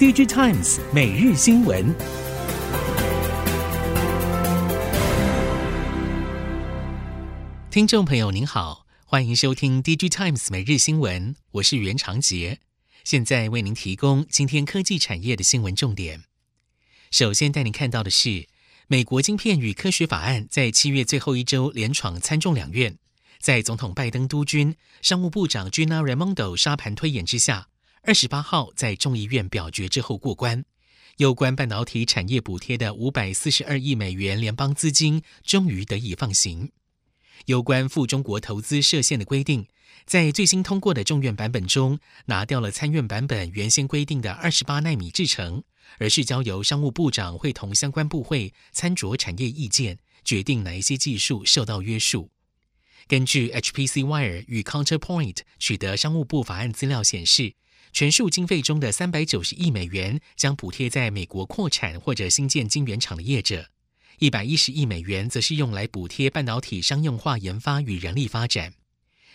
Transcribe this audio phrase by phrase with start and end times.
[0.00, 1.94] DigiTimes 每日新闻，
[7.70, 12.60] 听众朋友您好，欢迎收听 DigiTimes 每日新闻，我是袁长杰，
[13.04, 16.22] 现在为您提供今天科技产业的新闻重点。
[17.10, 18.46] 首先带您看到的是，
[18.86, 22.96] 美国晶片与科学法案在七月最后一周连闯参众两院。
[23.38, 27.68] 在总统拜登督军、商务部长 Gina Raimondo 沙盘推演之下，
[28.02, 30.64] 二十八号在众议院表决之后过关。
[31.18, 36.72] 有关半导体产业补贴的五百四十二亿美元联邦资金终于得以放行。
[37.44, 39.66] 有关赴中国投资设限的规定，
[40.06, 45.62] 在最新通过的众院版本中，拿掉了参院版本原先规定的二十八纳米制程，
[45.98, 52.30] 而是交由商务部长会同相关部会参酌产业意见，决定哪一些技术受到约束。
[53.06, 57.54] 根据 HPC Wire 与 Counterpoint 取得商务部法案资料显示，
[57.92, 63.68] 全数经费中的三百九十亿美元将补贴在美国扩产或者新建晶圆厂的业者，
[64.18, 68.74] 一百一十亿美元则是用来补贴半导体商用化研发与人力发展。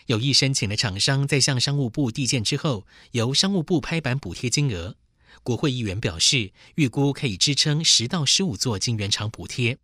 [0.08, 4.96] 有意申请的厂商在向商务部递件之后，由商务部拍板补贴金额。
[5.44, 9.78] 国会议员表示，预估可以支撑十到十五座晶圆厂补贴。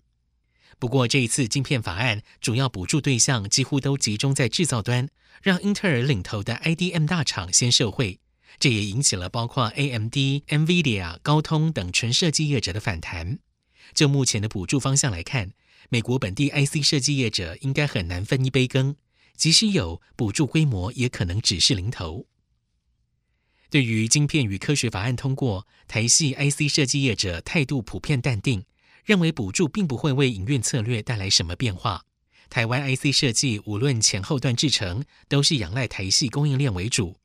[0.79, 5.09] 不过，这一次晶片法案主要补助对象几乎都集中在制造端，
[5.43, 8.19] 让英特尔领头的 IDM 大厂先受惠，
[8.59, 10.15] 这也引起了包括 AMD、
[10.47, 13.39] NVIDIA、高通等纯设计业者的反弹。
[13.93, 15.51] 就目前的补助方向来看，
[15.89, 18.95] 美国本地 IC 设计业者应该很难分一杯羹，
[19.35, 22.27] 即使有补助规模，也可能只是零头。
[23.69, 28.63] 对于晶片与科学法案通过，台系 IC 设计业者态度普遍淡定。
[29.03, 32.05] 认为补助并不会为营运策略带来什么变化。
[32.51, 37.17] 台湾 IC 设计无论前后段制程，都是仰赖台系供应链为主。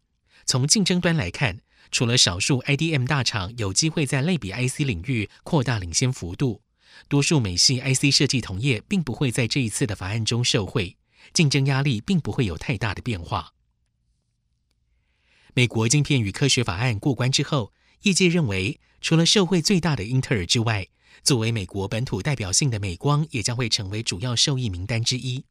[0.47, 6.63] 从竞争端来看，除了少数 IDM 大厂有机会在类比 IC 领域扩大领先幅度，
[7.09, 10.97] 多数美系 IC 设计同业并不会在这一次的法案中受惠，
[11.33, 13.55] 竞争压力并不会有太大的变化。
[15.55, 17.73] 美国晶片与科学法案过关之后，
[18.03, 20.87] 业界认为，除了受惠最大的英特尔之外，
[21.25, 25.45] 作为美国本土代表性的美光，也将会成为主要受益名单之一。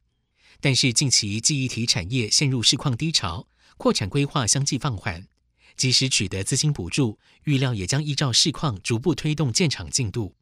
[0.62, 3.48] 但是近期记忆体产业陷入市况低潮，
[3.78, 5.28] 扩产规划相继放缓。
[5.76, 10.36] 即使取得资金补助，预料也将依照市况逐步推动建厂进度。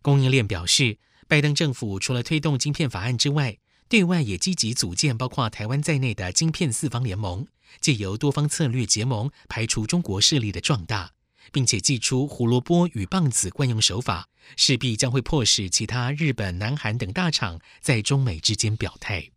[0.00, 0.98] 供应链表示，
[1.28, 3.58] 拜登政府除了推动晶片法案之外，
[3.88, 7.46] 对外也积极组建包括台湾在内的晶片四方联盟，
[7.80, 11.12] 借由多方策略结盟，排除中国势力的壮大。
[11.52, 19.33] 并且祭出胡萝卜与棒子惯用手法，势必将会迫使其他日本、南韩等大厂在中美之间表态。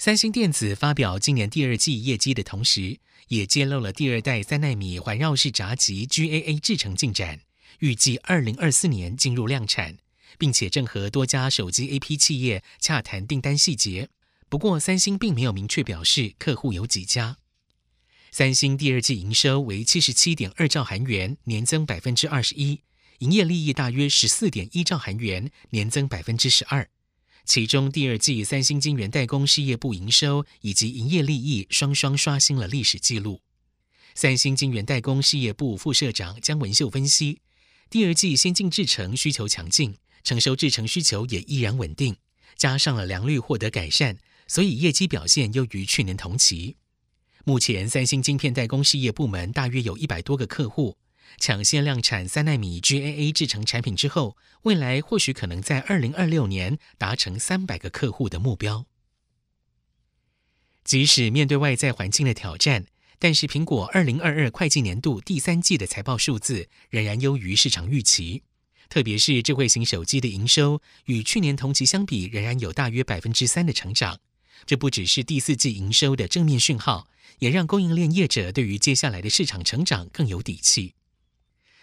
[0.00, 7.40] 三星电子发表今年第二季业绩的同时，也揭露了第二代三纳米环绕式闸极 GAA 制程进展，
[7.80, 9.98] 预计二零二四年进入量产，
[10.38, 14.08] 并且正和多家手机 AP 企业洽谈订单细节。
[14.48, 17.38] 不过，三星并没有明确表示客户有几家。
[18.30, 22.82] 三星第二季营收为七十七点二兆韩元，年增百分之二十一，
[23.18, 26.88] 营业利益大约十四点一兆韩元，年增百分之十二。
[27.44, 33.40] 其中，第二季三星晶圆代工事业部营收以及营业利益双双刷新了历史纪录。
[34.14, 37.40] 三星晶圆代工事业部副社长江文秀分析，
[37.88, 42.16] 第二季先进制程需求强劲，成熟制程需求也依然稳定，
[42.56, 46.76] 加上了良率获得改善，所以业绩表现优于去年同期。
[47.44, 50.98] 目前，三星晶片代工事业部门大约有一百多个客户，
[51.36, 58.86] 抢先量产三纳米 GAA 制成产品之后，未来或许可能在二零二六年达成三百个客户的目标。
[60.84, 62.86] 即使面对外在环境的挑战，
[63.18, 68.42] 但是苹果二零二二会计年度第三季的财报数字仍然优于市场预期，
[68.88, 74.18] 特别是智慧型手机的营收与去年同期相比，仍然有大约百分之三的成长。
[74.66, 77.06] 这不只是第四季营收的正面讯号，
[77.38, 80.94] 也让供应链业者对于接下来的市场成长更有底气。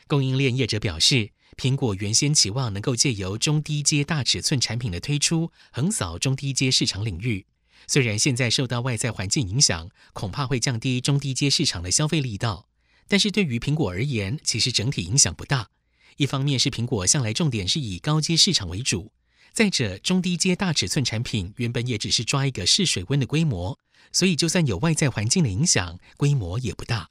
[0.07, 7.45] 供应链业者表示，苹果原先期望能够借由中低阶大尺寸产品的推出，横扫中低阶市场领域。
[7.87, 12.67] 虽然现在受到外在环境影响，恐怕会降低中低阶市场的消费力道，
[13.07, 15.69] 但是对于苹果而言，其实整体影响不大。
[16.17, 19.11] 一方面是苹果向来重点是以高阶市场为主。
[19.53, 23.79] 再者，中低阶大尺寸产品原本也只是抓一个试水温的规模，
[24.11, 27.09] 所以就算有外在环境的影响，规模也不大。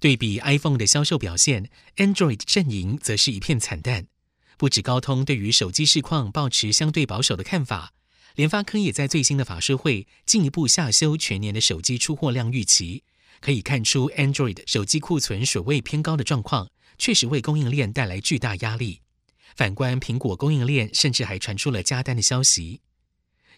[0.00, 4.06] 对比 iPhone 的销售表现，Android 阵营则是一片惨淡。
[4.56, 7.92] 不止高通对于手机市况抱持相对保守的看法，
[8.36, 13.02] 联发科也在最新的法说会进一步下修全年的手机出货量预期，
[13.40, 19.00] 可以看出 Android 手机库存水位偏高的状况，确实为供应链带来巨大压力。
[19.56, 22.80] 反观苹果供应链，甚至还传出了加单的消息。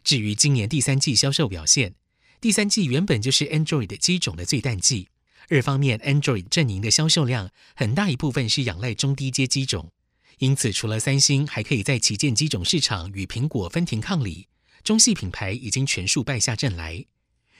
[0.02, 1.94] 至于今年第三季销售表现，
[2.40, 5.08] 第三季原本就是 Android 机种的最淡季。
[5.48, 9.90] 二方面，Android 阵营的销售量很大一部分是仰赖中低阶机种，
[10.38, 14.48] 因此除了三星还可以在旗舰机种市场与苹果分庭抗礼，
[14.84, 17.04] 中系品牌已经全数败下阵来。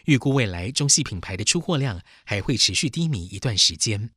[0.06, 4.10] 预估未来中系品牌的出货量还会持续低迷一段时间。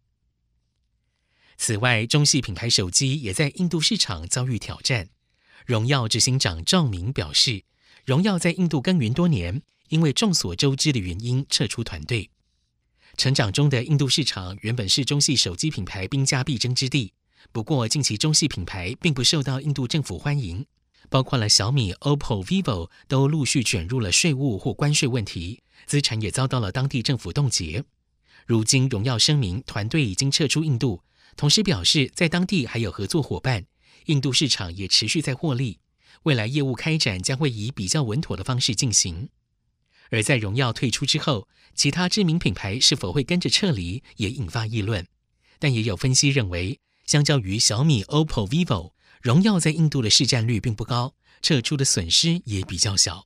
[1.58, 5.10] 此外，中系品牌手机也在印度市场遭遇挑战。
[5.66, 7.64] 荣耀执行长赵明表示，
[8.06, 12.30] 荣耀在印度耕耘多年，因为众所周知的原因撤出团队。
[13.16, 17.14] 成长中的印度市场原本是中系手机品牌兵家必争之地，
[17.52, 20.66] 不过近期中系品牌并不受到印度政府欢迎，
[21.10, 27.84] 包括了小米、OPPO、vivo 都陆续卷入了税务或关税问题，资产也遭到了当地政府冻结。
[28.48, 31.04] 如今荣耀声明团队已经撤出印度，
[31.38, 33.66] 同时表示在当地还有合作伙伴，
[34.08, 35.80] 印度市场也持续在获利。
[36.24, 39.30] 未来业务开展将会以比较稳妥的方式进行，
[40.14, 45.08] 而在荣耀退出之后，其他知名品牌是否会跟着撤离，也引发议论。
[45.58, 48.92] 但也有分析认为，相较于小米、OPPO、vivo，
[49.24, 53.26] 荣耀在印度的市占率并不高，撤出的损失也比较小。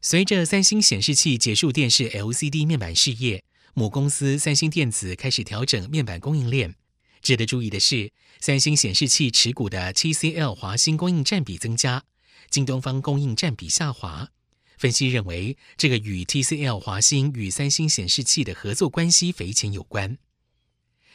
[0.00, 6.76] 随着三星显示器结束电视 LCD 面板事业，母公司三星电子开始调整面板供应链。
[7.20, 8.10] 值得注意的是，
[8.40, 12.04] 三星显示器持股的 TCL 华星供应占比增加，
[12.48, 14.30] 京东方供应占比下滑。
[14.76, 20.18] 分析认为，这个与 TCL 华星与三星显示器的合作关系匪浅有关。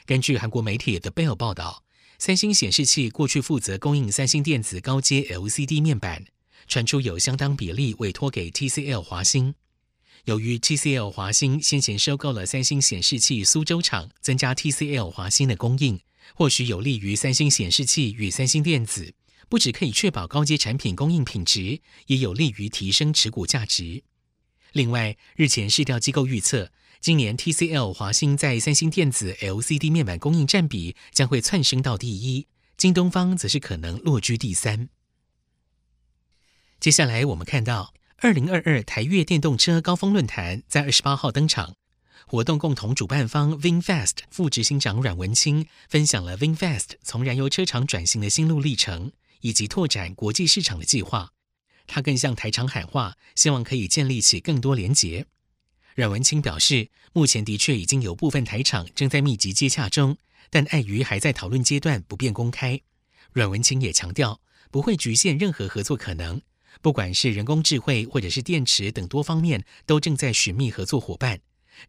[0.05, 1.83] 根据韩国媒体 The Bell 报道，
[2.17, 6.25] 三星显示器过去负责供应三星电子高阶 LCD 面板，
[6.67, 9.55] 传出有相当比例委托给 TCL 华星。
[10.23, 15.99] 由于 TCL 华星先前收购了三星显示器苏州厂，增加 TCL 华星的供应，
[16.33, 19.13] 或许有利于三星显示器与三星电子。
[19.49, 24.03] 不只可以确保高阶产品供应品质，也有利于提升持股价值。
[24.73, 34.89] 另外，日前市调机构预测，今年 TCL 华星在三星电子 LCD 面板供应占比将会窜升到第一，京东方则是可能落居第三。
[36.79, 37.93] 接下来，我们看到。
[38.19, 41.75] 二零二二台越电动车高峰论坛在二十八号登场，
[42.25, 49.11] 活动共同主办方 VinFast 副执行长阮文清分享了 VinFast 从燃油车厂转型的心路历程，
[49.41, 51.31] 以及拓展国际市场的计划。
[51.85, 55.25] 他更向台厂喊话，希望可以建立起更多连结。
[55.95, 60.17] 阮文清表示，目前的确已经有部分台厂正在密集接洽中，
[60.49, 62.81] 但碍于还在讨论阶段，不便公开。
[63.31, 66.41] 阮文清也强调，不会局限任何合作可能。
[66.81, 71.39] 不管是人工智慧或者是电池等多方面，都正在寻觅合作伙伴。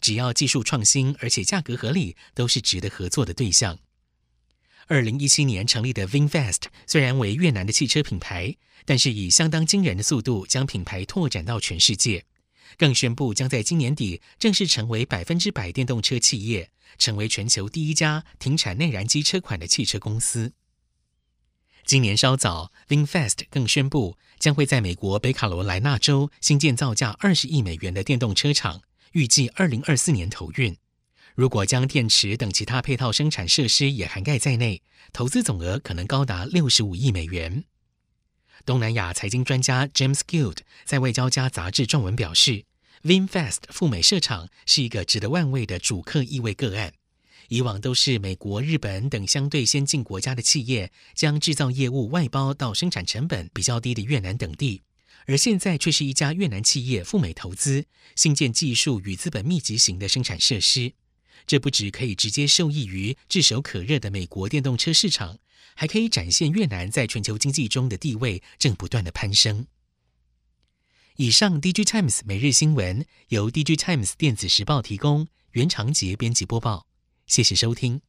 [0.00, 3.78] 只要技术创新，而且价格合理，都是值得合作的对象。
[4.88, 8.56] 二零一七年成立的 VinFast 虽然为越南的汽车品牌，
[8.86, 12.24] 但是以相当惊人的速度将品牌拓展到全世界，
[12.78, 20.54] 更宣布将在今年底正式成为百分之百电动车企业，成为全球第一家停产内燃机车款的汽车公司。
[21.84, 28.80] 今年稍早，VinFast 更宣布将会在美国北卡罗来纳州新建造价二十亿美元的电动车厂，
[29.12, 30.74] 预计二零二四年投运。
[31.38, 37.62] 如果将电池等其他配套生产设施也涵盖在内，投资总额可能高达六十五亿美元。
[38.66, 42.64] 东南亚财经专家 James Guild 在外交家杂志撰文表示
[43.04, 46.92] ，VinFast 赴美设厂是一个值得玩味的主客意味个案。
[47.46, 54.82] 以往都是美国、日本等相对先进国家的企业将制造业务外包到生产成本比较低的越南等地，
[55.26, 57.84] 而现在却是一家越南企业赴美投资，
[58.16, 60.94] 新建技术与资本密集型的生产设施。
[61.48, 65.38] 这不止可以直接受益于炙手可热的美国电动车市场，
[65.74, 69.66] 还可以展现越南在全球经济中的地位正不断的攀升。
[71.16, 76.86] 以上，DG Times 每日新闻由 DG Times 电子时报提供，袁长杰编辑播报。
[77.26, 78.02] 谢谢收听。